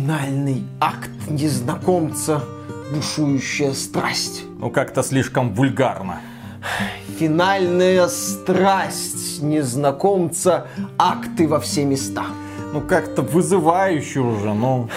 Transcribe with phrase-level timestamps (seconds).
[0.00, 2.42] Финальный акт незнакомца,
[2.94, 4.44] бушующая страсть.
[4.58, 6.22] Ну, как-то слишком вульгарно.
[7.18, 12.24] Финальная страсть незнакомца, акты во все места.
[12.72, 14.88] Ну, как-то вызывающе уже, ну...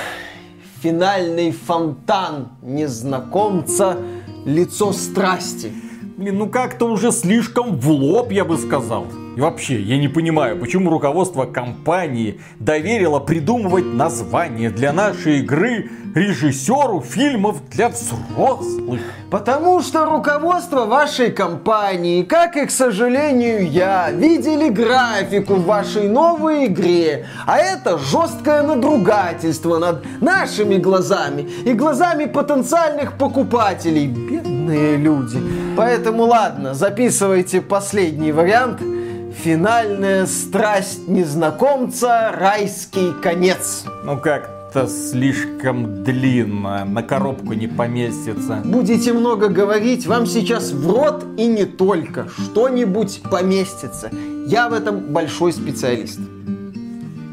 [0.82, 3.98] Финальный фонтан незнакомца,
[4.46, 5.74] лицо страсти.
[6.16, 9.08] Блин, ну как-то уже слишком в лоб, я бы сказал.
[9.36, 17.01] И вообще, я не понимаю, почему руководство компании доверило придумывать название для нашей игры режиссеру
[17.01, 19.01] фильмов для взрослых.
[19.32, 26.68] Потому что руководство вашей компании, как и, к сожалению, я, видели графику в вашей новой
[26.68, 27.25] игре.
[27.47, 34.05] А это жесткое надругательство над нашими глазами и глазами потенциальных покупателей.
[34.05, 35.39] Бедные люди.
[35.75, 38.80] Поэтому ладно, записывайте последний вариант–
[39.36, 43.83] Финальная страсть незнакомца, райский конец.
[44.05, 48.61] Ну как-то слишком длинно, на коробку не поместится.
[48.63, 54.09] Будете много говорить, вам сейчас в рот и не только что-нибудь поместится.
[54.45, 56.19] Я в этом большой специалист.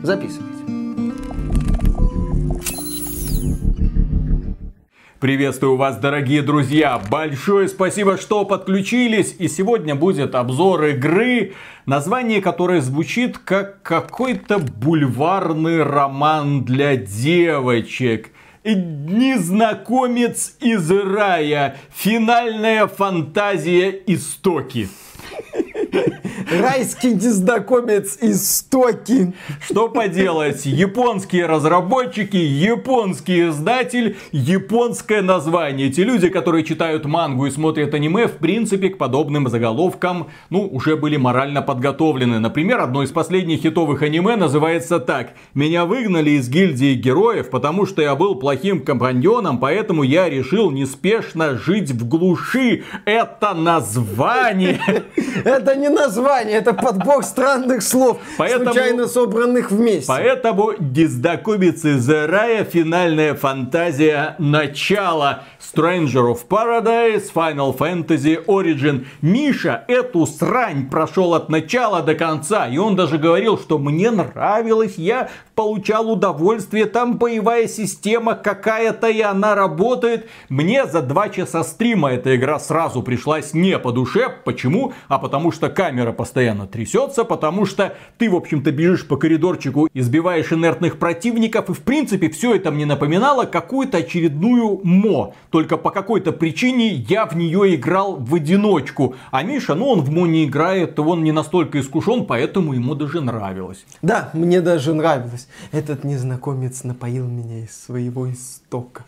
[0.03, 0.50] Записывай.
[5.21, 6.99] Приветствую вас, дорогие друзья!
[7.11, 9.37] Большое спасибо, что подключились.
[9.39, 11.53] И сегодня будет обзор игры,
[11.85, 18.31] название которой звучит как какой-то бульварный роман для девочек.
[18.65, 21.77] Незнакомец из рая.
[21.95, 24.89] Финальная фантазия истоки.
[26.51, 29.33] Райский незнакомец из Токи.
[29.65, 30.67] Что поделать?
[30.67, 35.89] Японские разработчики, японский издатель, японское название.
[35.89, 40.97] Эти люди, которые читают мангу и смотрят аниме, в принципе, к подобным заголовкам, ну, уже
[40.97, 42.39] были морально подготовлены.
[42.39, 45.35] Например, одно из последних хитовых аниме называется так.
[45.55, 51.57] «Меня выгнали из гильдии героев, потому что я был плохим компаньоном, поэтому я решил неспешно
[51.57, 52.85] жить в глуши».
[53.05, 54.81] Это название.
[55.45, 60.07] Это не название, это подбор странных слов, поэтому, случайно собранных вместе.
[60.07, 65.45] Поэтому Диздакубиц из рая финальная фантазия начала.
[65.61, 69.07] Stranger of Paradise, Final Fantasy Origin.
[69.23, 72.67] Миша эту срань прошел от начала до конца.
[72.67, 79.21] И он даже говорил, что мне нравилось, я получал удовольствие, там боевая система какая-то и
[79.21, 80.29] она работает.
[80.49, 84.29] Мне за два часа стрима эта игра сразу пришлась не по душе.
[84.45, 84.93] Почему?
[85.09, 90.53] А потому что камера постоянно трясется, потому что ты, в общем-то, бежишь по коридорчику, избиваешь
[90.53, 95.35] инертных противников, и, в принципе, все это мне напоминало какую-то очередную мо.
[95.51, 99.15] Только по какой-то причине я в нее играл в одиночку.
[99.31, 103.21] А Миша, ну, он в мо не играет, он не настолько искушен, поэтому ему даже
[103.21, 103.85] нравилось.
[104.03, 105.49] Да, мне даже нравилось.
[105.73, 109.05] Этот незнакомец напоил меня из своего истока.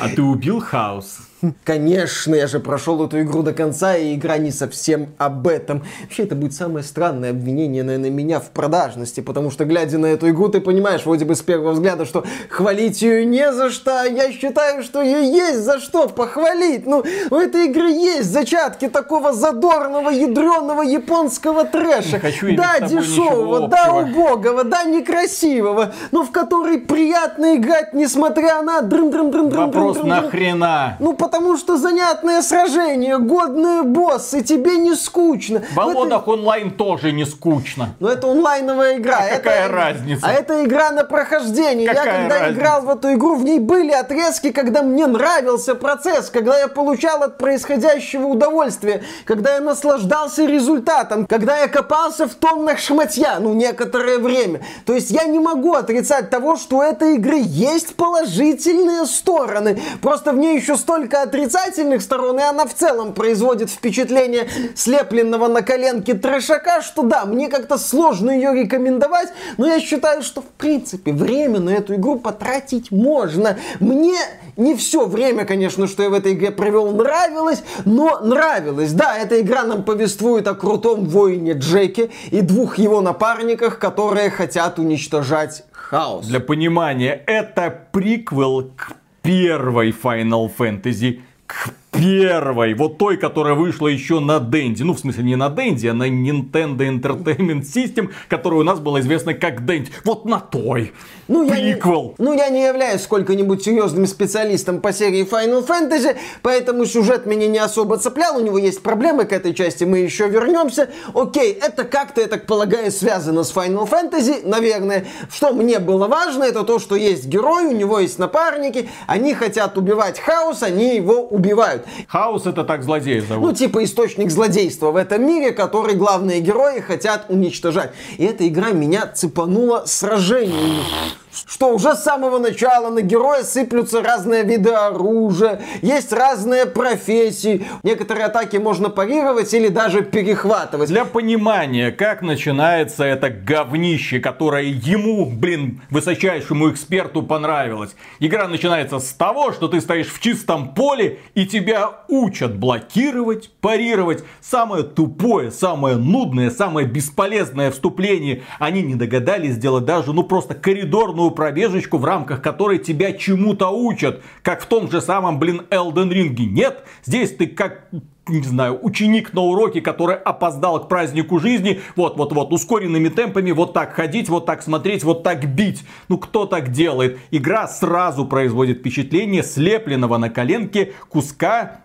[0.00, 1.18] А ты убил хаос?
[1.64, 5.84] Конечно, я же прошел эту игру до конца, и игра не совсем об этом.
[6.02, 10.28] Вообще, это будет самое странное обвинение, наверное, меня в продажности, потому что, глядя на эту
[10.30, 14.04] игру, ты понимаешь, вроде бы с первого взгляда, что хвалить ее не за что, а
[14.04, 16.86] я считаю, что ее есть за что похвалить.
[16.86, 22.18] Ну, у этой игры есть зачатки такого задорного, ядреного японского трэша.
[22.18, 29.10] хочу да, дешевого, да, убогого, да, некрасивого, но в который приятно играть, несмотря на дрын
[29.10, 30.96] дрын дрын дрын Вопрос нахрена?
[30.98, 35.62] Ну, потому что занятное сражение, годные боссы, тебе не скучно.
[35.72, 36.30] В Володах это...
[36.30, 37.94] онлайн тоже не скучно.
[38.00, 39.18] Но это онлайновая игра.
[39.20, 39.36] А это...
[39.36, 40.26] какая разница?
[40.26, 41.86] А это игра на прохождение.
[41.86, 42.58] Какая я когда разница?
[42.58, 47.22] играл в эту игру, в ней были отрезки, когда мне нравился процесс, когда я получал
[47.22, 54.16] от происходящего удовольствие, когда я наслаждался результатом, когда я копался в тоннах шматья, ну, некоторое
[54.16, 54.62] время.
[54.86, 59.78] То есть я не могу отрицать того, что у этой игры есть положительные стороны.
[60.00, 65.48] Просто в ней еще столько несколько отрицательных сторон, и она в целом производит впечатление слепленного
[65.48, 70.46] на коленке трешака, что да, мне как-то сложно ее рекомендовать, но я считаю, что в
[70.46, 73.56] принципе время на эту игру потратить можно.
[73.80, 74.16] Мне
[74.56, 78.92] не все время, конечно, что я в этой игре провел, нравилось, но нравилось.
[78.92, 84.78] Да, эта игра нам повествует о крутом воине Джеке и двух его напарниках, которые хотят
[84.78, 86.26] уничтожать хаос.
[86.26, 88.92] Для понимания, это приквел к
[89.28, 94.82] первой Final Fantasy к первой, вот той, которая вышла еще на Денди.
[94.82, 99.00] Ну, в смысле, не на Денди, а на Nintendo Entertainment System, которая у нас была
[99.00, 99.90] известна как Денди.
[100.04, 100.92] Вот на той.
[101.28, 102.14] Ну, я Приквел.
[102.18, 107.48] не, ну, я не являюсь сколько-нибудь серьезным специалистом по серии Final Fantasy, поэтому сюжет меня
[107.48, 108.38] не особо цеплял.
[108.38, 110.88] У него есть проблемы к этой части, мы еще вернемся.
[111.14, 115.04] Окей, это как-то, я так полагаю, связано с Final Fantasy, наверное.
[115.30, 119.76] Что мне было важно, это то, что есть герой, у него есть напарники, они хотят
[119.76, 121.84] убивать хаос, они его убивают.
[122.08, 123.50] Хаос это так злодеев зовут.
[123.50, 127.92] Ну, типа источник злодейства в этом мире, который главные герои хотят уничтожать.
[128.16, 131.17] И эта игра меня цепанула сражениями
[131.48, 137.66] что уже с самого начала на героя сыплются разные виды оружия, есть разные профессии.
[137.82, 140.88] Некоторые атаки можно парировать или даже перехватывать.
[140.88, 147.96] Для понимания, как начинается это говнище, которое ему, блин, высочайшему эксперту понравилось.
[148.18, 154.22] Игра начинается с того, что ты стоишь в чистом поле и тебя учат блокировать, парировать.
[154.42, 161.30] Самое тупое, самое нудное, самое бесполезное вступление они не догадались сделать даже, ну просто коридорную
[161.38, 164.22] пробежечку, в рамках которой тебя чему-то учат.
[164.42, 166.46] Как в том же самом, блин, Элден Ринге.
[166.46, 167.84] Нет, здесь ты как
[168.26, 173.52] не знаю, ученик на уроке, который опоздал к празднику жизни, вот, вот, вот, ускоренными темпами,
[173.52, 175.84] вот так ходить, вот так смотреть, вот так бить.
[176.08, 177.18] Ну, кто так делает?
[177.30, 181.82] Игра сразу производит впечатление слепленного на коленке куска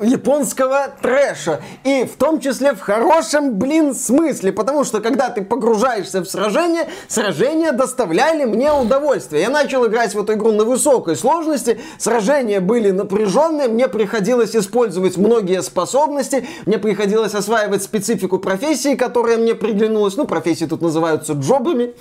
[0.00, 1.60] японского трэша.
[1.84, 4.52] И в том числе в хорошем, блин, смысле.
[4.52, 9.42] Потому что когда ты погружаешься в сражение, сражения доставляли мне удовольствие.
[9.42, 11.80] Я начал играть в эту игру на высокой сложности.
[11.98, 13.68] Сражения были напряженные.
[13.68, 16.46] Мне приходилось использовать многие способности.
[16.66, 20.16] Мне приходилось осваивать специфику профессии, которая мне приглянулась.
[20.16, 21.94] Ну, профессии тут называются джобами.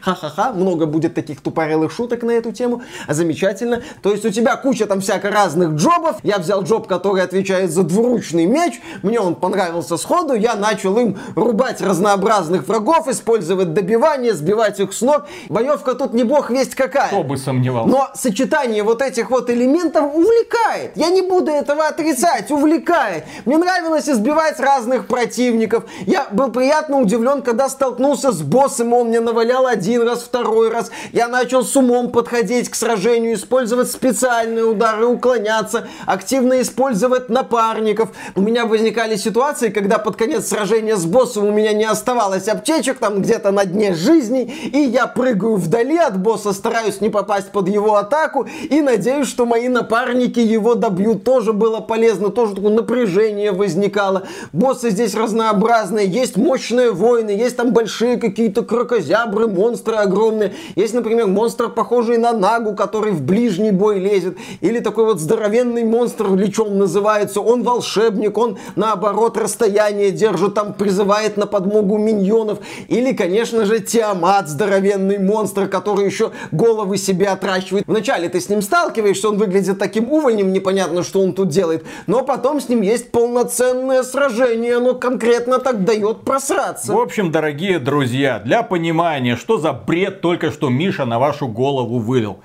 [0.00, 2.82] Ха-ха-ха, много будет таких тупорылых шуток на эту тему.
[3.08, 3.82] Замечательно.
[4.02, 6.16] То есть у тебя куча там всяко разных джобов.
[6.22, 8.80] Я взял джоб, который отвечает за двуручный меч.
[9.02, 10.34] Мне он понравился сходу.
[10.34, 15.26] Я начал им рубать разнообразных врагов, использовать добивание, сбивать их с ног.
[15.48, 17.08] Боевка тут не бог весть какая.
[17.08, 17.90] Кто бы сомневался.
[17.90, 20.96] Но сочетание вот этих вот элементов увлекает.
[20.96, 23.24] Я не буду этого отрицать, увлекает.
[23.44, 25.84] Мне нравилось избивать разных противников.
[26.06, 30.70] Я был приятно удивлен, когда столкнулся с боссом, он мне навалил стрелял один раз, второй
[30.70, 30.90] раз.
[31.12, 38.10] Я начал с умом подходить к сражению, использовать специальные удары, уклоняться, активно использовать напарников.
[38.34, 42.98] У меня возникали ситуации, когда под конец сражения с боссом у меня не оставалось аптечек,
[42.98, 47.68] там где-то на дне жизни, и я прыгаю вдали от босса, стараюсь не попасть под
[47.68, 51.24] его атаку, и надеюсь, что мои напарники его добьют.
[51.24, 54.24] Тоже было полезно, тоже такое напряжение возникало.
[54.52, 60.54] Боссы здесь разнообразные, есть мощные воины, есть там большие какие-то крокозябры, монстры, огромные.
[60.74, 64.38] Есть, например, монстр, похожий на Нагу, который в ближний бой лезет.
[64.62, 67.40] Или такой вот здоровенный монстр, лечом называется.
[67.40, 72.58] Он волшебник, он наоборот расстояние держит, там призывает на подмогу миньонов.
[72.88, 77.84] Или, конечно же, Тиамат, здоровенный монстр, который еще головы себе отращивает.
[77.86, 81.84] Вначале ты с ним сталкиваешься, он выглядит таким увольнем, непонятно, что он тут делает.
[82.06, 86.92] Но потом с ним есть полноценное сражение, оно конкретно так дает просраться.
[86.92, 91.48] В общем, дорогие друзья, для понимания внимание, что за бред только что Миша на вашу
[91.48, 92.38] голову вылил.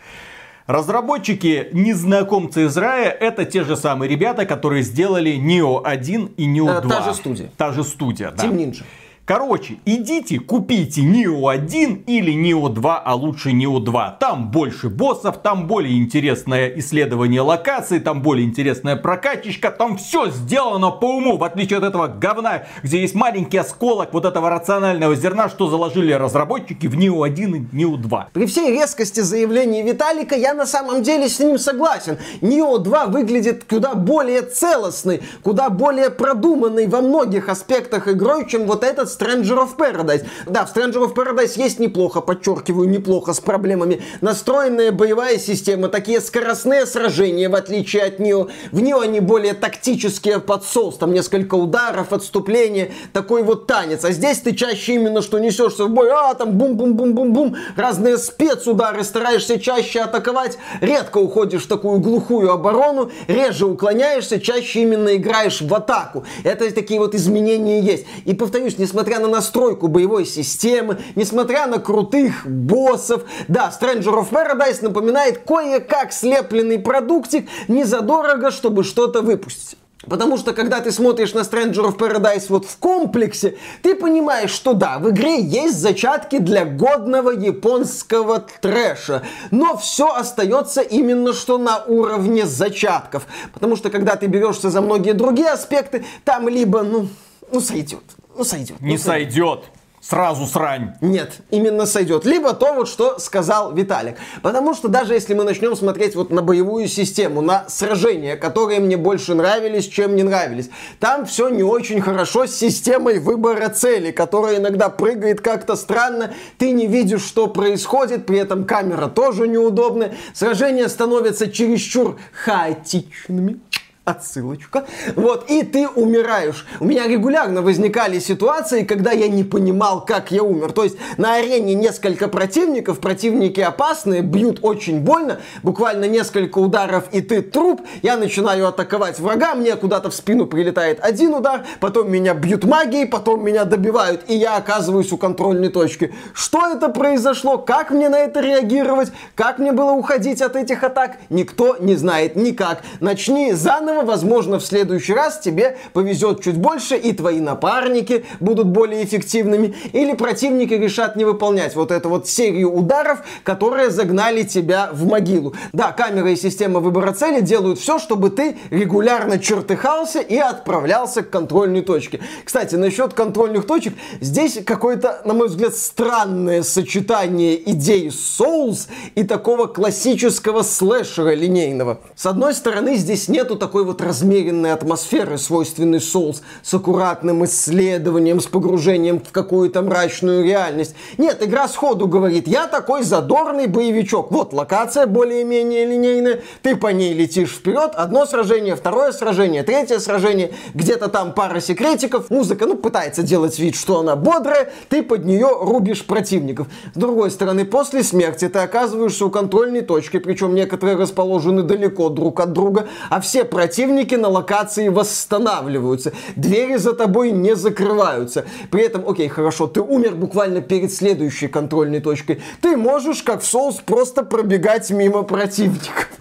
[0.66, 6.82] Разработчики незнакомцы из рая это те же самые ребята, которые сделали Neo 1 и Neo
[6.82, 6.90] 2.
[6.90, 7.52] Та же студия.
[7.58, 8.44] Та же студия, да.
[8.44, 8.84] Team Ninja.
[9.28, 14.18] Короче, идите, купите Neo 1 или Neo 2, а лучше Neo 2.
[14.20, 20.92] Там больше боссов, там более интересное исследование локаций, там более интересная прокачечка, там все сделано
[20.92, 25.50] по уму, в отличие от этого говна, где есть маленький осколок вот этого рационального зерна,
[25.50, 28.30] что заложили разработчики в Neo 1 и Neo 2.
[28.32, 32.20] При всей резкости заявлений Виталика я на самом деле с ним согласен.
[32.42, 38.84] Neo 2 выглядит куда более целостный, куда более продуманный во многих аспектах игрой, чем вот
[38.84, 40.26] этот Stranger of Paradise.
[40.46, 44.02] Да, в Stranger of Paradise есть неплохо, подчеркиваю, неплохо с проблемами.
[44.22, 48.48] Настроенная боевая система, такие скоростные сражения, в отличие от нее.
[48.72, 54.04] В нее они более тактические под соус, там несколько ударов, отступления, такой вот танец.
[54.04, 59.60] А здесь ты чаще именно что несешься в бой, а там бум-бум-бум-бум-бум, разные спецудары, стараешься
[59.60, 66.26] чаще атаковать, редко уходишь в такую глухую оборону, реже уклоняешься, чаще именно играешь в атаку.
[66.44, 68.06] Это такие вот изменения есть.
[68.26, 73.24] И повторюсь, несмотря несмотря на настройку боевой системы, несмотря на крутых боссов.
[73.48, 79.78] Да, Stranger of Paradise напоминает кое-как слепленный продуктик незадорого, чтобы что-то выпустить.
[80.10, 84.74] Потому что когда ты смотришь на Stranger of Paradise вот в комплексе, ты понимаешь, что
[84.74, 89.22] да, в игре есть зачатки для годного японского трэша.
[89.52, 93.28] Но все остается именно что на уровне зачатков.
[93.54, 97.08] Потому что когда ты берешься за многие другие аспекты, там либо, ну,
[97.52, 98.02] ну сойдет.
[98.38, 98.82] Ну сойдет.
[98.82, 99.34] Не ну, сойдет.
[99.34, 99.64] сойдет
[100.08, 100.94] сразу срань.
[101.02, 102.26] Нет, именно сойдет.
[102.26, 104.18] Либо то, вот что сказал Виталик.
[104.44, 108.98] Потому что даже если мы начнем смотреть вот на боевую систему, на сражения, которые мне
[108.98, 114.58] больше нравились, чем не нравились, там все не очень хорошо с системой выбора цели, которая
[114.58, 120.88] иногда прыгает как-то странно, ты не видишь, что происходит, при этом камера тоже неудобная, сражения
[120.88, 123.60] становятся чересчур хаотичными
[124.06, 124.86] отсылочка.
[125.16, 126.66] Вот, и ты умираешь.
[126.80, 130.72] У меня регулярно возникали ситуации, когда я не понимал, как я умер.
[130.74, 137.22] То есть на арене несколько противников, противники опасные, бьют очень больно, буквально несколько ударов, и
[137.22, 137.82] ты труп.
[138.04, 143.08] Я начинаю атаковать врага, мне куда-то в спину прилетает один удар, потом меня бьют магией,
[143.08, 146.14] потом меня добивают, и я оказываюсь у контрольной точки.
[146.34, 147.58] Что это произошло?
[147.58, 149.12] Как мне на это реагировать?
[149.34, 151.18] Как мне было уходить от этих атак?
[151.30, 152.84] Никто не знает никак.
[153.00, 158.68] Начни заново этого, возможно, в следующий раз тебе повезет чуть больше, и твои напарники будут
[158.68, 164.90] более эффективными, или противники решат не выполнять вот эту вот серию ударов, которые загнали тебя
[164.92, 165.54] в могилу.
[165.74, 171.30] Да, камера и система выбора цели делают все, чтобы ты регулярно чертыхался и отправлялся к
[171.30, 172.20] контрольной точке.
[172.44, 179.68] Кстати, насчет контрольных точек, здесь какое-то, на мой взгляд, странное сочетание идей Souls и такого
[179.68, 182.00] классического слэшера линейного.
[182.16, 188.48] С одной стороны, здесь нету такой вот размеренной атмосферы, свойственной Souls, с аккуратным исследованием, с
[188.48, 190.96] погружением в какую-то мрачную реальность.
[191.18, 194.32] Нет, игра сходу говорит, я такой задорный боевичок.
[194.32, 200.52] Вот локация более-менее линейная, ты по ней летишь вперед, одно сражение, второе сражение, третье сражение,
[200.74, 205.50] где-то там пара секретиков, музыка, ну, пытается делать вид, что она бодрая, ты под нее
[205.62, 206.68] рубишь противников.
[206.94, 212.40] С другой стороны, после смерти ты оказываешься у контрольной точки, причем некоторые расположены далеко друг
[212.40, 218.46] от друга, а все противники противники на локации восстанавливаются, двери за тобой не закрываются.
[218.72, 222.42] При этом, окей, хорошо, ты умер буквально перед следующей контрольной точкой.
[222.62, 226.10] Ты можешь, как в Souls, просто пробегать мимо противников.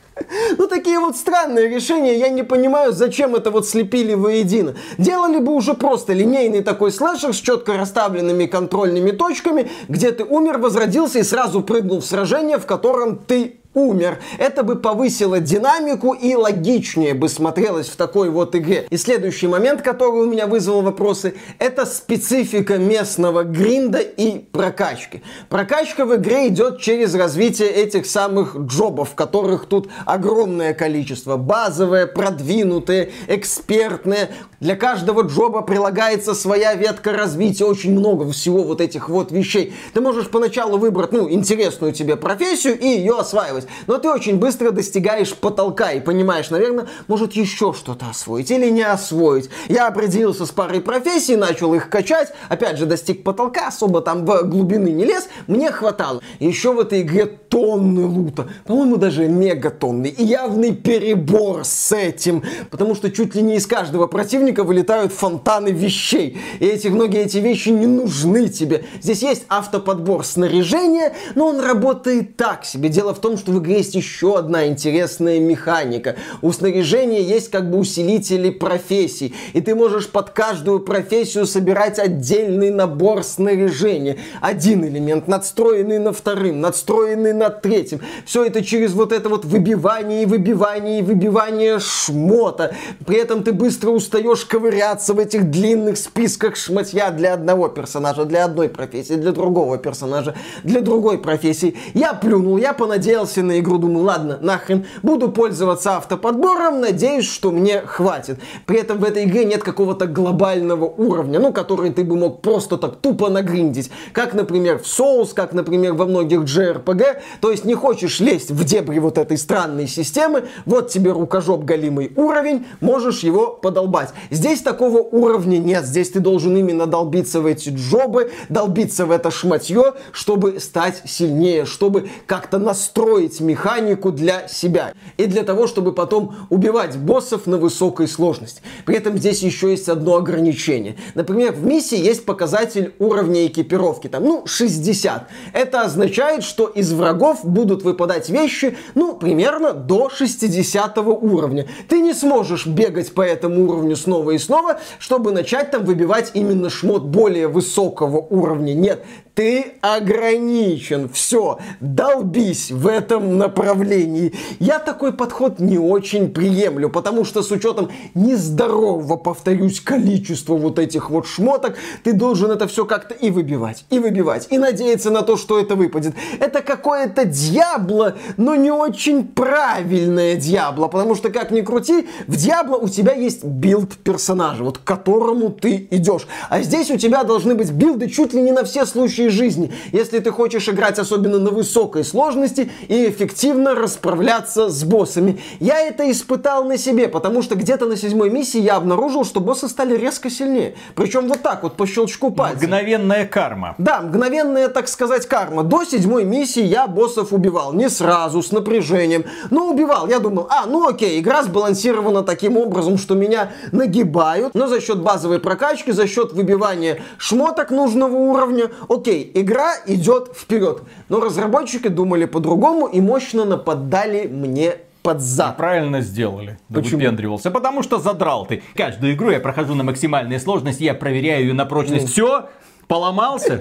[0.59, 4.77] Ну, такие вот странные решения, я не понимаю, зачем это вот слепили воедино.
[4.97, 10.59] Делали бы уже просто линейный такой слэшер с четко расставленными контрольными точками, где ты умер,
[10.59, 14.21] возродился и сразу прыгнул в сражение, в котором ты умер.
[14.39, 18.87] Это бы повысило динамику и логичнее бы смотрелось в такой вот игре.
[18.91, 25.23] И следующий момент, который у меня вызвал вопросы, это специфика местного гринда и прокачки.
[25.49, 31.37] Прокачка в игре идет через развитие этих самых джобов, которых тут огромное количество.
[31.37, 34.31] Базовые, продвинутые, экспертные.
[34.61, 39.75] Для каждого джоба прилагается своя ветка развития, очень много всего вот этих вот вещей.
[39.93, 43.87] Ты можешь поначалу выбрать, ну, интересную тебе профессию и ее осваивать делать.
[43.87, 48.83] Но ты очень быстро достигаешь потолка и понимаешь, наверное, может еще что-то освоить или не
[48.83, 49.51] освоить.
[49.69, 54.43] Я определился с парой профессий, начал их качать, опять же достиг потолка, особо там в
[54.45, 56.21] глубины не лез, мне хватало.
[56.39, 60.09] Еще в этой игре тонны лута, по-моему, даже мегатонны.
[60.09, 65.69] И явный перебор с этим, потому что чуть ли не из каждого противника вылетают фонтаны
[65.69, 66.39] вещей.
[66.61, 68.85] И эти, многие эти вещи не нужны тебе.
[69.01, 72.89] Здесь есть автоподбор снаряжения, но он работает так себе.
[72.89, 76.17] Дело в том, что в игре есть еще одна интересная механика.
[76.43, 79.35] У снаряжения есть как бы усилители профессий.
[79.53, 84.19] И ты можешь под каждую профессию собирать отдельный набор снаряжения.
[84.41, 88.01] Один элемент, надстроенный на вторым, надстроенный на третьем.
[88.27, 92.75] Все это через вот это вот выбивание и выбивание и выбивание шмота.
[93.07, 98.45] При этом ты быстро устаешь ковыряться в этих длинных списках шмотья для одного персонажа, для
[98.45, 100.35] одной профессии, для другого персонажа,
[100.65, 101.77] для другой профессии.
[101.95, 107.81] Я плюнул, я понадеялся на игру, думаю, ладно, нахрен, буду пользоваться автоподбором, надеюсь, что мне
[107.81, 108.39] хватит.
[108.67, 112.77] При этом в этой игре нет какого-то глобального уровня, ну, который ты бы мог просто
[112.77, 113.91] так тупо нагриндить.
[114.13, 117.21] Как, например, в Souls, как, например, во многих JRPG.
[117.41, 122.13] То есть не хочешь лезть в дебри вот этой странной системы, вот тебе рукожоп галимый
[122.17, 124.11] уровень, можешь его подолбать.
[124.31, 129.31] Здесь такого уровня нет, здесь ты должен именно долбиться в эти джобы, долбиться в это
[129.31, 134.93] шматье, чтобы стать сильнее, чтобы как-то настроить строить механику для себя.
[135.17, 138.63] И для того, чтобы потом убивать боссов на высокой сложности.
[138.85, 140.97] При этом здесь еще есть одно ограничение.
[141.15, 144.09] Например, в миссии есть показатель уровня экипировки.
[144.09, 145.29] Там, ну, 60.
[145.53, 151.67] Это означает, что из врагов будут выпадать вещи, ну, примерно до 60 уровня.
[151.89, 156.71] Ты не сможешь бегать по этому уровню снова и снова, чтобы начать там выбивать именно
[156.71, 158.75] шмот более высокого уровня.
[158.75, 161.09] Нет, ты ограничен.
[161.09, 164.33] Все, долбись в этом направлении.
[164.61, 171.11] Я такой подход не очень приемлю, потому что с учетом нездорового, повторюсь, количества вот этих
[171.11, 175.37] вот шмоток, ты должен это все как-то и выбивать, и выбивать, и надеяться на то,
[175.37, 176.15] что это выпадет.
[176.39, 182.77] Это какое-то Diablo, но не очень правильное Diablo, потому что, как ни крути, в Diablo
[182.77, 186.27] у тебя есть build персонажа, вот к которому ты идешь.
[186.49, 189.73] А здесь у тебя должны быть билды чуть ли не на все случаи случае жизни,
[189.93, 195.39] если ты хочешь играть особенно на высокой сложности и эффективно расправляться с боссами.
[195.61, 199.69] Я это испытал на себе, потому что где-то на седьмой миссии я обнаружил, что боссы
[199.69, 200.75] стали резко сильнее.
[200.95, 202.65] Причем вот так вот, по щелчку пальца.
[202.65, 203.75] Мгновенная карма.
[203.79, 205.63] Да, мгновенная, так сказать, карма.
[205.63, 207.73] До седьмой миссии я боссов убивал.
[207.73, 209.25] Не сразу, с напряжением.
[209.51, 210.09] Но убивал.
[210.09, 214.55] Я думал, а, ну окей, игра сбалансирована таким образом, что меня нагибают.
[214.55, 220.33] Но за счет базовой прокачки, за счет выбивания шмоток нужного уровня, окей, окей, игра идет
[220.37, 220.83] вперед.
[221.09, 225.57] Но разработчики думали по-другому и мощно нападали мне под зад.
[225.57, 226.59] Правильно сделали.
[226.73, 226.99] Почему?
[226.99, 227.51] Выпендривался.
[227.51, 228.63] Потому что задрал ты.
[228.75, 232.07] Каждую игру я прохожу на максимальной сложности, я проверяю ее на прочность.
[232.07, 232.11] Ну.
[232.11, 232.49] Все,
[232.95, 233.61] Поломался?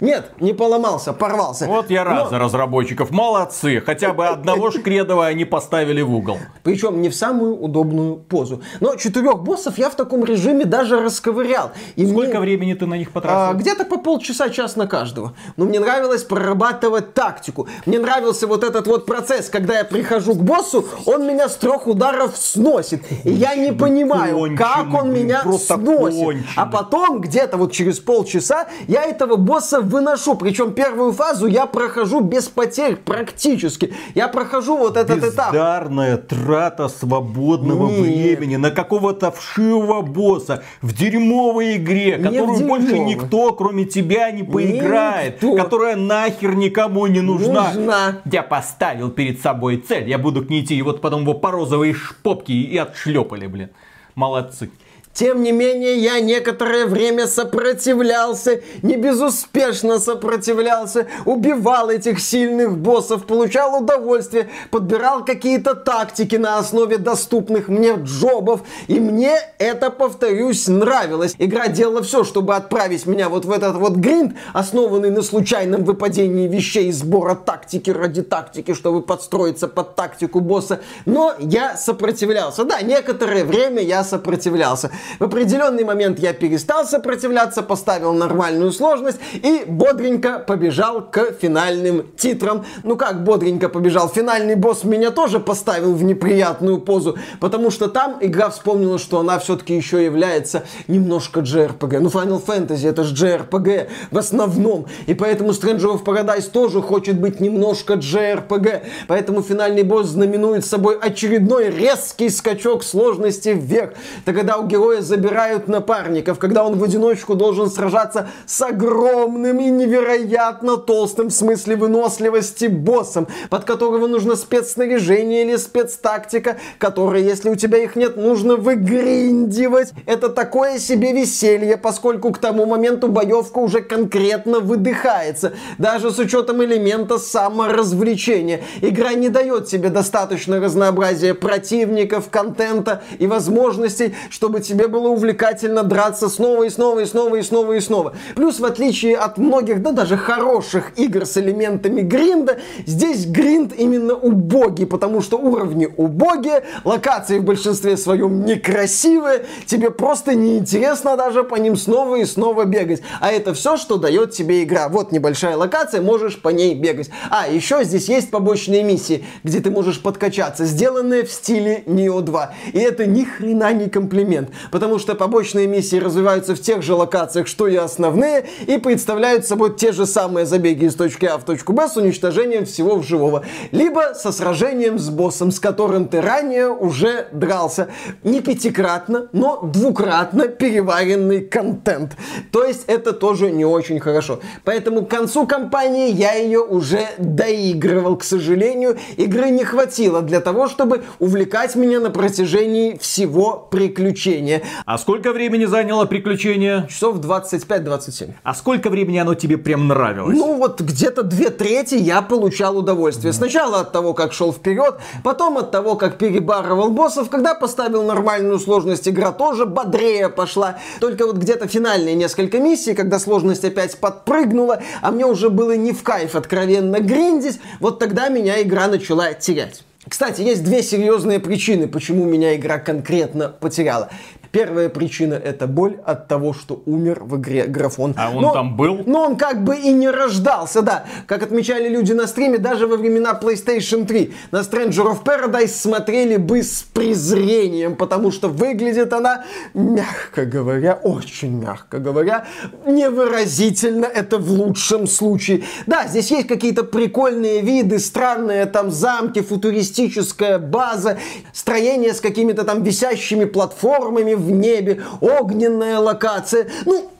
[0.00, 1.66] Нет, не поломался, порвался.
[1.66, 2.30] Вот я рад Но...
[2.30, 3.10] за разработчиков.
[3.10, 3.82] Молодцы.
[3.84, 6.38] Хотя бы одного Шкредова они поставили в угол.
[6.62, 8.62] Причем не в самую удобную позу.
[8.78, 11.72] Но четырех боссов я в таком режиме даже расковырял.
[11.96, 12.40] И Сколько мне...
[12.40, 13.36] времени ты на них потратил?
[13.36, 15.34] А, где-то по полчаса, час на каждого.
[15.56, 17.66] Но мне нравилось прорабатывать тактику.
[17.84, 21.88] Мне нравился вот этот вот процесс, когда я прихожу к боссу, он меня с трех
[21.88, 23.02] ударов сносит.
[23.24, 25.68] И я не понимаю, конченый, как он меня сносит.
[25.68, 26.46] Конченый.
[26.54, 30.34] А потом где-то вот через полчаса я этого босса выношу.
[30.34, 33.94] Причем первую фазу я прохожу без потерь практически.
[34.14, 35.52] Я прохожу вот этот этап.
[35.52, 38.00] Бездарная трата свободного Нет.
[38.00, 44.42] времени на какого-то вшивого босса в дерьмовой игре, не которую больше никто, кроме тебя, не
[44.42, 45.42] поиграет.
[45.42, 45.56] Никто.
[45.56, 47.72] Которая нахер никому не нужна.
[47.72, 48.18] нужна.
[48.30, 50.76] Я поставил перед собой цель, я буду к ней идти.
[50.76, 53.70] И вот потом его по розовой шпопке и отшлепали, блин.
[54.14, 54.70] Молодцы.
[55.18, 63.82] Тем не менее, я некоторое время сопротивлялся, не безуспешно сопротивлялся, убивал этих сильных боссов, получал
[63.82, 71.34] удовольствие, подбирал какие-то тактики на основе доступных мне джобов, и мне это, повторюсь, нравилось.
[71.38, 76.46] Игра делала все, чтобы отправить меня вот в этот вот гринд, основанный на случайном выпадении
[76.46, 82.62] вещей сбора тактики ради тактики, чтобы подстроиться под тактику босса, но я сопротивлялся.
[82.62, 84.92] Да, некоторое время я сопротивлялся.
[85.18, 92.64] В определенный момент я перестал сопротивляться, поставил нормальную сложность и бодренько побежал к финальным титрам.
[92.82, 94.08] Ну как бодренько побежал?
[94.08, 99.38] Финальный босс меня тоже поставил в неприятную позу, потому что там игра вспомнила, что она
[99.38, 102.00] все-таки еще является немножко JRPG.
[102.00, 104.86] Ну Final Fantasy это же JRPG в основном.
[105.06, 108.82] И поэтому Stranger of Paradise тоже хочет быть немножко JRPG.
[109.06, 113.92] Поэтому финальный босс знаменует собой очередной резкий скачок сложности вверх.
[114.24, 119.58] Это когда у героя героя забирают напарников, когда он в одиночку должен сражаться с огромным
[119.60, 127.50] и невероятно толстым в смысле выносливости боссом, под которого нужно спецснаряжение или спецтактика, которые, если
[127.50, 129.92] у тебя их нет, нужно выгриндивать.
[130.06, 136.62] Это такое себе веселье, поскольку к тому моменту боевка уже конкретно выдыхается, даже с учетом
[136.62, 138.60] элемента саморазвлечения.
[138.82, 146.28] Игра не дает тебе достаточно разнообразия противников, контента и возможностей, чтобы тебе было увлекательно драться
[146.28, 148.14] снова и снова и снова и снова и снова.
[148.36, 154.14] Плюс, в отличие от многих, да даже хороших игр с элементами гринда, здесь гринд именно
[154.14, 161.56] убогий, потому что уровни убогие, локации в большинстве своем некрасивые, тебе просто неинтересно даже по
[161.56, 163.02] ним снова и снова бегать.
[163.20, 164.88] А это все, что дает тебе игра.
[164.88, 167.10] Вот небольшая локация, можешь по ней бегать.
[167.30, 172.54] А, еще здесь есть побочные миссии, где ты можешь подкачаться, сделанные в стиле Neo 2.
[172.72, 174.50] И это ни хрена не комплимент.
[174.70, 179.74] Потому что побочные миссии развиваются в тех же локациях, что и основные, и представляют собой
[179.76, 183.44] те же самые забеги из точки А в точку Б с уничтожением всего живого.
[183.72, 187.88] Либо со сражением с боссом, с которым ты ранее уже дрался.
[188.22, 192.12] Не пятикратно, но двукратно переваренный контент.
[192.52, 194.40] То есть это тоже не очень хорошо.
[194.64, 198.16] Поэтому к концу кампании я ее уже доигрывал.
[198.16, 204.57] К сожалению, игры не хватило для того, чтобы увлекать меня на протяжении всего приключения.
[204.86, 206.86] А сколько времени заняло приключение?
[206.88, 208.32] Часов 25-27.
[208.42, 210.36] А сколько времени оно тебе прям нравилось?
[210.36, 213.32] Ну вот где-то две трети я получал удовольствие.
[213.32, 217.30] Сначала от того, как шел вперед, потом от того, как перебарывал боссов.
[217.30, 220.78] Когда поставил нормальную сложность, игра тоже бодрее пошла.
[221.00, 225.92] Только вот где-то финальные несколько миссий, когда сложность опять подпрыгнула, а мне уже было не
[225.92, 229.82] в кайф откровенно гриндить, вот тогда меня игра начала терять.
[230.08, 234.08] Кстати, есть две серьезные причины, почему меня игра конкретно потеряла.
[234.50, 238.14] Первая причина это боль от того, что умер в игре графон.
[238.16, 239.02] А он но, там был?
[239.06, 241.04] Но он как бы и не рождался, да.
[241.26, 246.36] Как отмечали люди на стриме, даже во времена PlayStation 3 на Stranger of Paradise смотрели
[246.36, 252.46] бы с презрением, потому что выглядит она, мягко говоря, очень мягко говоря,
[252.86, 255.64] невыразительно, это в лучшем случае.
[255.86, 261.18] Да, здесь есть какие-то прикольные виды, странные там замки, футуристическая база,
[261.52, 266.66] строение с какими-то там висящими платформами, в небе, огненная локация.
[266.86, 267.10] Ну,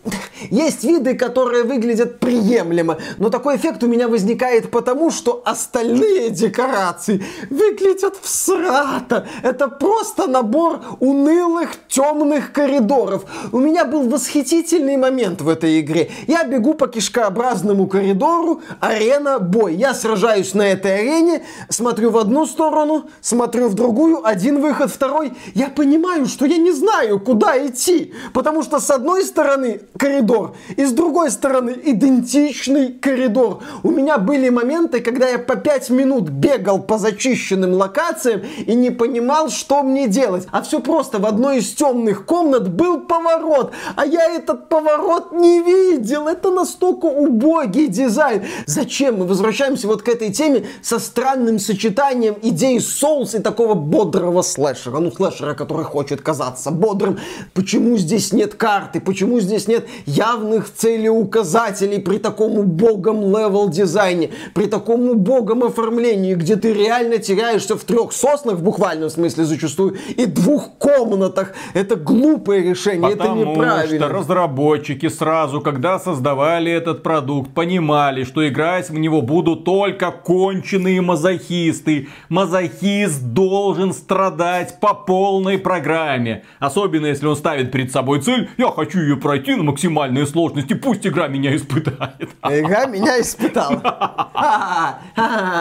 [0.51, 7.25] есть виды, которые выглядят приемлемо, но такой эффект у меня возникает потому, что остальные декорации
[7.51, 9.27] выглядят всрато.
[9.43, 13.25] Это просто набор унылых темных коридоров.
[13.53, 16.11] У меня был восхитительный момент в этой игре.
[16.27, 19.75] Я бегу по кишкообразному коридору, арена, бой.
[19.75, 25.33] Я сражаюсь на этой арене, смотрю в одну сторону, смотрю в другую, один выход, второй.
[25.55, 30.55] Я понимаю, что я не знаю, куда идти, потому что с одной стороны коридор.
[30.77, 33.61] И с другой стороны идентичный коридор.
[33.83, 38.91] У меня были моменты, когда я по 5 минут бегал по зачищенным локациям и не
[38.91, 40.47] понимал, что мне делать.
[40.51, 45.61] А все просто в одной из темных комнат был поворот, а я этот поворот не
[45.61, 46.29] видел.
[46.29, 48.45] Это настолько убогий дизайн.
[48.67, 54.43] Зачем мы возвращаемся вот к этой теме со странным сочетанием идей соус и такого бодрого
[54.43, 54.99] слэшера.
[54.99, 57.19] Ну, слэшера, который хочет казаться бодрым.
[57.55, 59.01] Почему здесь нет карты?
[59.01, 66.57] Почему здесь нет явных целеуказателей при таком убогом level дизайне, при таком убогом оформлении, где
[66.57, 71.53] ты реально теряешься в трех соснах, в буквальном смысле зачастую, и двух комнатах.
[71.75, 74.07] Это глупое решение, Потому это неправильно.
[74.07, 81.01] что разработчики сразу, когда создавали этот продукт, понимали, что играть в него будут только конченые
[81.01, 82.09] мазохисты.
[82.29, 86.45] Мазохист должен страдать по полной программе.
[86.59, 91.07] Особенно если он ставит перед собой цель, я хочу ее пройти на максимальные сложности, пусть
[91.07, 92.31] игра меня испытает.
[92.43, 93.81] Игра меня испытала.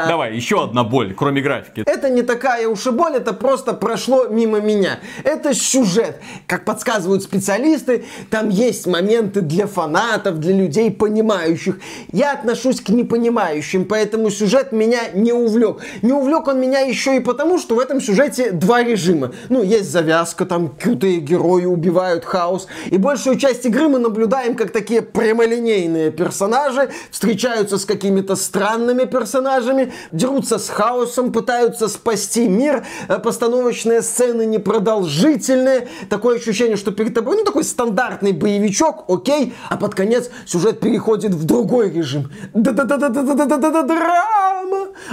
[0.07, 1.83] Давай, еще одна боль, кроме графики.
[1.85, 4.99] Это не такая уж и боль, это просто прошло мимо меня.
[5.25, 6.21] Это сюжет.
[6.45, 11.79] Как подсказывают специалисты, там есть моменты для фанатов, для людей понимающих.
[12.13, 15.81] Я отношусь к непонимающим, поэтому сюжет меня не увлек.
[16.01, 19.33] Не увлек он меня еще и потому, что в этом сюжете два режима.
[19.49, 22.67] Ну, есть завязка, там крутые герои убивают хаос.
[22.85, 29.93] И большую часть игры мы наблюдаем, как такие прямолинейные персонажи встречаются с какими-то странными персонажами,
[30.11, 32.85] дерутся с хаосом, пытаются спасти мир.
[33.07, 35.87] Э, постановочные сцены непродолжительные.
[36.09, 41.33] Такое ощущение, что перед тобой, ну, такой стандартный боевичок, окей, а под конец сюжет переходит
[41.33, 42.31] в другой режим.
[42.53, 44.66] Да-да-да-да-да-да-да-да-драма,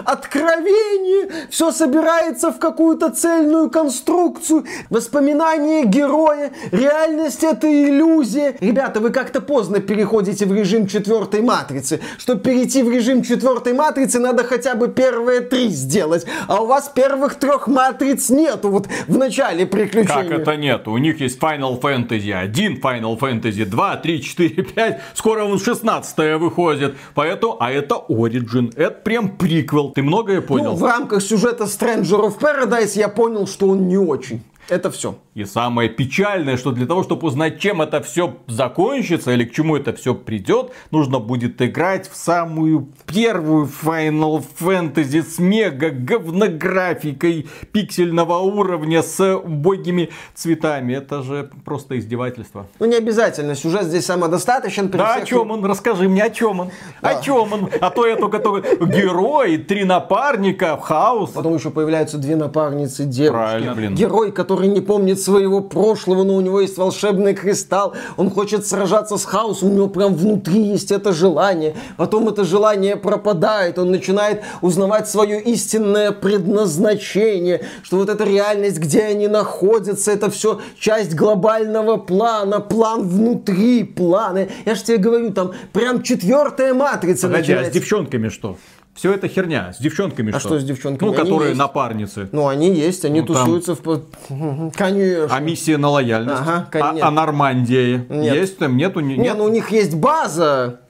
[0.04, 8.56] откровение, все собирается в какую-то цельную конструкцию, воспоминания героя, реальность это иллюзия.
[8.60, 12.00] Ребята, вы как-то поздно переходите в режим четвертой матрицы.
[12.18, 16.26] Чтобы перейти в режим четвертой матрицы, надо хотя бы первые три сделать.
[16.48, 20.28] А у вас первых трех матриц нету вот в начале приключения.
[20.28, 20.92] Как это нету?
[20.92, 25.00] У них есть Final Fantasy 1, Final Fantasy 2, 3, 4, 5.
[25.14, 26.96] Скоро он 16 выходит.
[27.14, 28.72] Поэтому, а это Origin.
[28.76, 29.83] Это прям приквел.
[29.90, 30.72] Ты многое понял?
[30.72, 34.42] Ну, в рамках сюжета Stranger of Paradise я понял, что он не очень.
[34.68, 35.16] Это все.
[35.34, 39.76] И самое печальное, что для того, чтобы узнать, чем это все закончится или к чему
[39.76, 48.38] это все придет, нужно будет играть в самую первую Final Fantasy с мега говнографикой пиксельного
[48.38, 50.94] уровня с убогими цветами.
[50.94, 52.66] Это же просто издевательство.
[52.78, 54.88] Ну не обязательно, сюжет здесь самодостаточен.
[54.88, 55.24] Да, всех...
[55.24, 55.64] о чем он?
[55.64, 56.70] Расскажи мне, о чем он?
[57.02, 57.10] Да.
[57.10, 57.70] О чем он?
[57.80, 61.30] А то я только только герой, три напарника, хаос.
[61.30, 63.32] Потом еще появляются две напарницы девушки.
[63.32, 63.94] Правильно, блин.
[63.94, 68.64] Герой, который который не помнит своего прошлого, но у него есть волшебный кристалл, он хочет
[68.64, 73.90] сражаться с хаосом, у него прям внутри есть это желание, потом это желание пропадает, он
[73.90, 81.16] начинает узнавать свое истинное предназначение, что вот эта реальность, где они находятся, это все часть
[81.16, 84.46] глобального плана, план внутри плана.
[84.64, 87.70] Я же тебе говорю, там прям четвертая матрица Погоди, начинается.
[87.70, 88.56] а с девчонками что?
[88.94, 89.72] Все это херня.
[89.72, 90.50] С девчонками А что?
[90.50, 91.08] что с девчонками?
[91.08, 91.58] Ну, Они которые есть.
[91.58, 92.28] напарницы.
[92.30, 94.70] Ну, они есть, они Ну, там- тусуются в...
[94.76, 95.34] Конечно.
[95.36, 96.40] А миссия на лояльность?
[96.42, 97.08] Ага, а, конечно.
[97.08, 98.06] а Нормандия?
[98.08, 98.34] Нет.
[98.36, 98.76] Есть там?
[98.76, 99.00] Нету?
[99.00, 99.36] Не- Не, Нет?
[99.36, 100.80] ну у них есть база.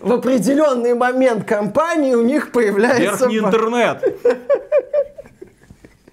[0.00, 3.28] В определенный момент компании у них появляется...
[3.28, 4.02] Верхний интернет.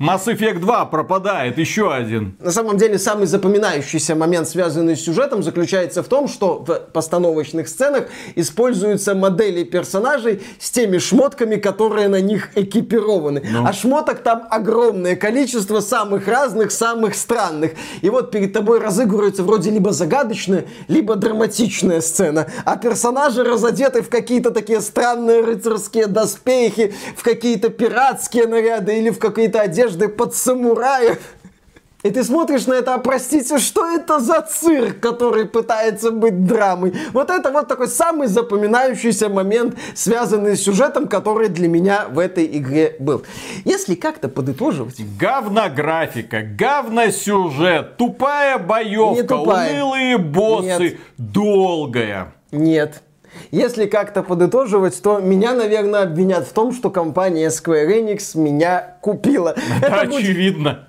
[0.01, 2.35] Mass Effect 2 пропадает, еще один.
[2.39, 7.67] На самом деле, самый запоминающийся момент, связанный с сюжетом, заключается в том, что в постановочных
[7.67, 13.43] сценах используются модели персонажей с теми шмотками, которые на них экипированы.
[13.47, 13.63] Ну.
[13.63, 17.73] А шмоток там огромное количество, самых разных, самых странных.
[18.01, 22.47] И вот перед тобой разыгрывается вроде либо загадочная, либо драматичная сцена.
[22.65, 29.19] А персонажи разодеты в какие-то такие странные рыцарские доспехи, в какие-то пиратские наряды или в
[29.19, 31.19] какие-то одежды под самураев.
[32.03, 36.95] И ты смотришь на это, а простите, что это за цирк, который пытается быть драмой?
[37.13, 42.45] Вот это вот такой самый запоминающийся момент, связанный с сюжетом, который для меня в этой
[42.57, 43.21] игре был.
[43.65, 49.71] Если как-то подытоживать, Говнографика, говносюжет, тупая Не боевка, тупая.
[49.83, 50.97] унылые боссы, Нет.
[51.17, 52.33] долгая.
[52.51, 53.03] нет.
[53.51, 59.55] Если как-то подытоживать, то меня, наверное, обвинят в том, что компания Square Enix меня купила.
[59.81, 60.87] Это будет, Очевидно.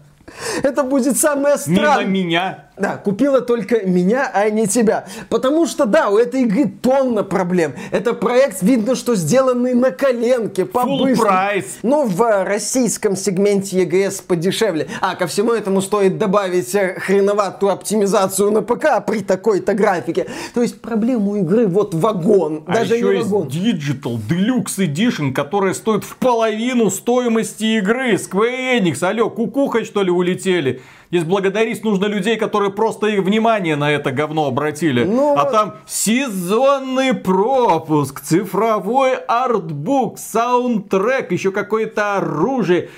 [0.63, 2.05] это будет самое странное.
[2.05, 2.67] меня.
[2.77, 5.05] Да, купила только меня, а не тебя.
[5.29, 7.75] Потому что, да, у этой игры тонна проблем.
[7.91, 11.17] Это проект, видно, что сделанный на коленке, по-быстрому.
[11.17, 11.79] прайс.
[11.83, 14.89] Ну, в российском сегменте EGS подешевле.
[15.03, 20.27] А, ко всему этому стоит добавить э, хреноватую оптимизацию на ПК при такой-то графике.
[20.55, 22.65] То есть проблема у игры вот вагон.
[22.67, 23.49] А Даже еще не есть вагон.
[23.49, 28.15] Digital Deluxe Edition, которая стоит в половину стоимости игры.
[28.15, 30.81] Square Enix, алло, кукухой что ли улетели?
[31.13, 35.05] Здесь благодарить нужно людей, которые просто их внимание на это говно обратили.
[35.05, 42.89] Ну а там сезонный пропуск, цифровой артбук, саундтрек, еще какое-то оружие.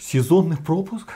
[0.00, 1.12] Сезонный пропуск?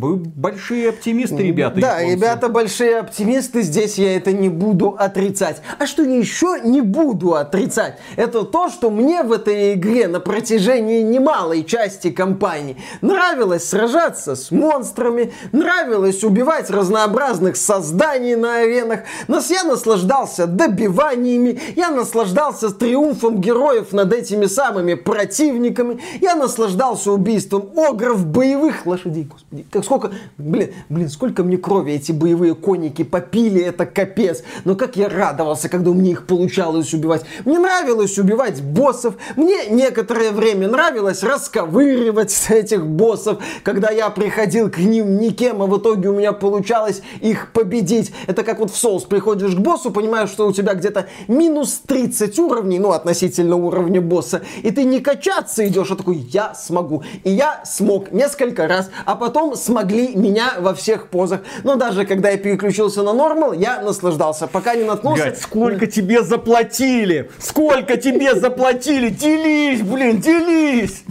[0.00, 1.80] Вы большие оптимисты, ребята.
[1.80, 2.14] Да, японцы.
[2.16, 5.62] ребята большие оптимисты, здесь я это не буду отрицать.
[5.78, 11.02] А что еще не буду отрицать, это то, что мне в этой игре на протяжении
[11.02, 19.62] немалой части кампании нравилось сражаться с монстрами, нравилось убивать разнообразных созданий на аренах, нас я
[19.62, 28.86] наслаждался добиваниями, я наслаждался триумфом героев над этими самыми противниками, я наслаждался убийством огров, боевых
[28.86, 34.42] лошадей, господи, как сколько, блин, блин, сколько мне крови эти боевые конники попили, это капец.
[34.64, 37.22] Но как я радовался, когда у меня их получалось убивать.
[37.44, 44.78] Мне нравилось убивать боссов, мне некоторое время нравилось расковыривать этих боссов, когда я приходил к
[44.78, 48.12] ним никем, а в итоге у меня получалось их победить.
[48.26, 52.38] Это как вот в соус приходишь к боссу, понимаешь, что у тебя где-то минус 30
[52.38, 57.02] уровней, ну, относительно уровня босса, и ты не качаться идешь, а такой, я смогу.
[57.24, 61.40] И я смог несколько раз, а потом смогли меня во всех позах.
[61.64, 65.24] Но даже когда я переключился на нормал, я наслаждался, пока не наткнулся...
[65.24, 67.30] Блядь, сколько тебе заплатили?
[67.40, 69.08] Сколько тебе заплатили?
[69.08, 71.02] Делись, блин, делись!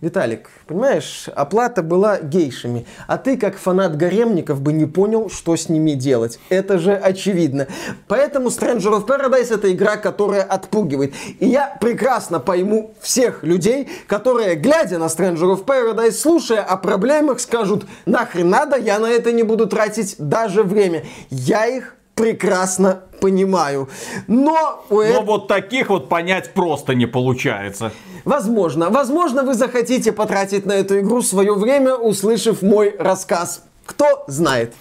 [0.00, 5.68] Виталик, понимаешь, оплата была гейшами, а ты, как фанат гаремников, бы не понял, что с
[5.68, 6.38] ними делать.
[6.48, 7.66] Это же очевидно.
[8.08, 11.14] Поэтому Stranger of Paradise это игра, которая отпугивает.
[11.38, 17.40] И я прекрасно пойму всех людей, которые, глядя на Stranger of Paradise, слушая о проблемах,
[17.40, 21.04] скажут, нахрен надо, я на это не буду тратить даже время.
[21.30, 23.88] Я их прекрасно понимаю.
[24.26, 25.24] Но Но этого...
[25.24, 27.92] вот таких вот понять просто не получается.
[28.24, 33.64] Возможно, возможно, вы захотите потратить на эту игру свое время, услышав мой рассказ.
[33.86, 34.74] Кто знает.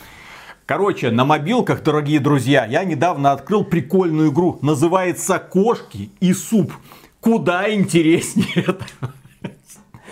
[0.65, 4.59] Короче, на мобилках, дорогие друзья, я недавно открыл прикольную игру.
[4.61, 6.71] Называется «Кошки и суп».
[7.19, 8.85] Куда интереснее это.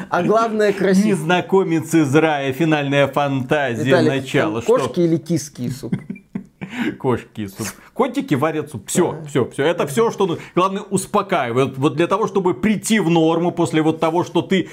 [0.09, 1.07] А главное красиво.
[1.07, 4.61] Незнакомец из рая, финальная фантазия, Виталик, начало.
[4.61, 5.93] кошки или киски и суп?
[6.99, 7.67] Кошки и суп.
[7.93, 8.87] Котики варят суп.
[8.87, 9.63] Все, все, все.
[9.63, 10.37] Это все, что...
[10.55, 11.77] Главное, успокаивает.
[11.77, 14.69] Вот для того, чтобы прийти в норму после вот того, что ты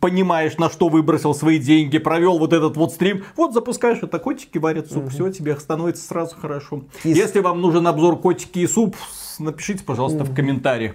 [0.00, 4.58] понимаешь, на что выбросил свои деньги, провел вот этот вот стрим, вот запускаешь это, котики
[4.58, 5.10] варят суп.
[5.10, 6.84] Все, тебе становится сразу хорошо.
[7.04, 8.96] Если вам нужен обзор котики и суп,
[9.38, 10.94] напишите, пожалуйста, в комментариях.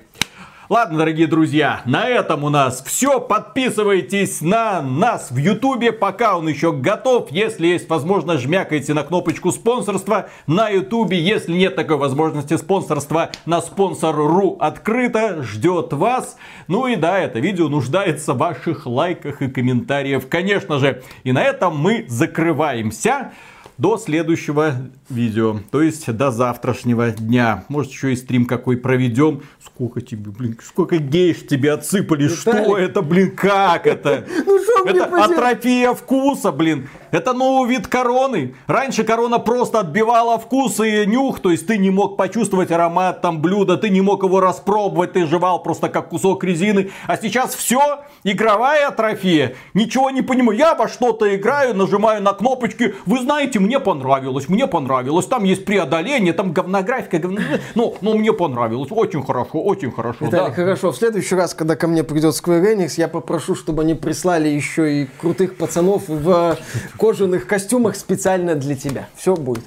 [0.73, 3.19] Ладно, дорогие друзья, на этом у нас все.
[3.19, 7.29] Подписывайтесь на нас в Ютубе, пока он еще готов.
[7.29, 11.19] Если есть возможность, жмякайте на кнопочку спонсорства на Ютубе.
[11.19, 16.37] Если нет такой возможности спонсорства, на спонсор.ру открыто, ждет вас.
[16.67, 21.03] Ну и да, это видео нуждается в ваших лайках и комментариях, конечно же.
[21.23, 23.31] И на этом мы закрываемся
[23.77, 24.75] до следующего
[25.09, 27.65] видео, то есть до завтрашнего дня.
[27.69, 29.43] Может еще и стрим какой проведем.
[29.63, 32.39] Сколько тебе, блин, сколько гейш тебе отсыпали, Виталик.
[32.39, 34.25] что это, блин, как это?
[34.45, 36.87] Ну что Это атрофия вкуса, блин.
[37.13, 38.55] Это новый вид короны.
[38.65, 43.39] Раньше корона просто отбивала вкус и нюх, то есть ты не мог почувствовать аромат там
[43.39, 46.89] блюда, ты не мог его распробовать, ты жевал просто как кусок резины.
[47.05, 49.53] А сейчас все, игровая атрофия.
[49.75, 50.57] Ничего не понимаю.
[50.57, 52.95] Я во что-то играю, нажимаю на кнопочки.
[53.05, 55.27] Вы знаете, мне понравилось, мне понравилось.
[55.27, 57.41] Там есть преодоление, там говнографика, говно...
[57.75, 58.89] ну, ну, мне понравилось.
[58.89, 60.25] Очень хорошо, очень хорошо.
[60.25, 60.51] Виталий, да.
[60.51, 60.91] хорошо.
[60.91, 65.03] В следующий раз, когда ко мне придет Square Enix, я попрошу, чтобы они прислали еще
[65.03, 66.57] и крутых пацанов в
[67.03, 69.09] кожаных костюмах специально для тебя.
[69.13, 69.65] Все будет.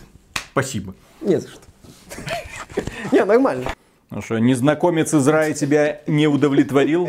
[0.52, 0.94] Спасибо.
[1.20, 1.60] Не за что.
[3.12, 3.72] Не, нормально.
[4.08, 7.06] Ну что, незнакомец из рая тебя не удовлетворил?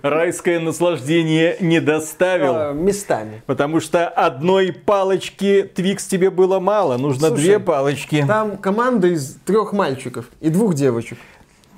[0.00, 2.54] Райское наслаждение не доставил?
[2.54, 3.42] А, местами.
[3.44, 8.24] Потому что одной палочки Твикс тебе было мало, нужно Слушай, две палочки.
[8.26, 11.18] Там команда из трех мальчиков и двух девочек.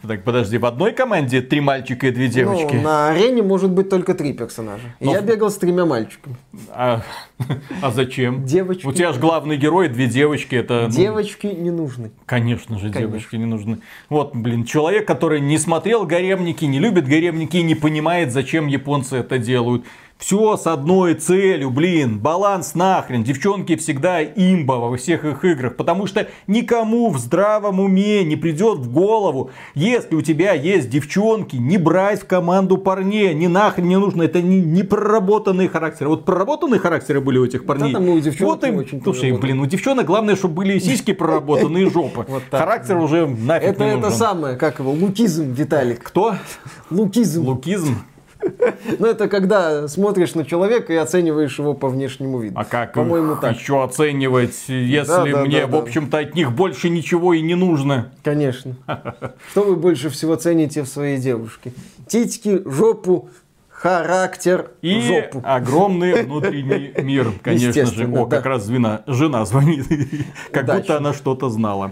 [0.07, 2.75] Так, подожди, в одной команде три мальчика и две ну, девочки?
[2.75, 4.95] Ну, на арене может быть только три персонажа.
[4.99, 5.13] Но...
[5.13, 6.37] Я бегал с тремя мальчиками.
[6.71, 7.03] А,
[7.83, 8.45] а зачем?
[8.45, 8.87] Девочки.
[8.87, 10.55] У тебя же главный герой, две девочки.
[10.55, 10.95] Это, ну...
[10.95, 12.13] Девочки не нужны.
[12.25, 13.01] Конечно же, Конечно.
[13.01, 13.81] девочки не нужны.
[14.09, 19.39] Вот, блин, человек, который не смотрел гаремники, не любит гаремники, не понимает, зачем японцы это
[19.39, 19.85] делают.
[20.21, 23.25] Все с одной целью, блин, баланс нахрен.
[23.25, 28.81] Девчонки всегда имба во всех их играх, потому что никому в здравом уме не придет
[28.81, 33.97] в голову, если у тебя есть девчонки, не брать в команду парней, не нахрен не
[33.97, 36.11] нужно, это не, не проработанные характеры.
[36.11, 37.95] Вот проработанные характеры были у этих парней.
[37.95, 41.15] Да, там у девчонок вот им, очень слушай, блин, у девчонок главное, чтобы были сиськи
[41.15, 42.27] проработанные жопы.
[42.51, 46.03] Характер уже нафиг Это это самое, как его, лукизм, Виталик.
[46.03, 46.35] Кто?
[46.91, 47.47] Лукизм.
[47.47, 47.97] Лукизм.
[48.99, 52.55] Ну, это когда смотришь на человека и оцениваешь его по внешнему виду.
[52.59, 53.57] А как По-моему, так.
[53.57, 58.13] еще оценивать, если да, мне, да, в общем-то, от них больше ничего и не нужно?
[58.23, 58.77] Конечно.
[59.51, 61.73] Что вы больше всего цените в своей девушке?
[62.07, 63.29] Титьки, жопу,
[63.81, 65.41] характер, и жопу.
[65.43, 68.07] огромный внутренний мир, конечно же.
[68.09, 69.87] О, как раз жена, жена звонит,
[70.53, 71.91] как будто она что-то знала.